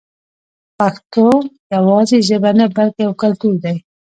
پښتو 0.77 1.25
یوازې 1.75 2.17
ژبه 2.27 2.51
نه 2.59 2.65
بلکې 2.75 3.01
یو 3.05 3.13
کلتور 3.21 3.53
دی. 3.63 3.75